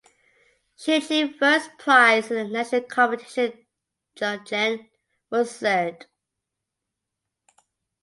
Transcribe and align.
She 0.75 0.95
achieved 0.95 1.37
first 1.37 1.77
prize 1.77 2.31
in 2.31 2.37
the 2.37 2.45
national 2.45 2.81
competition 2.81 3.67
Jugend 4.15 4.89
musiziert. 5.31 6.05